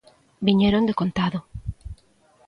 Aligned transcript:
Viñeron 0.47 0.87
decontado. 0.89 1.39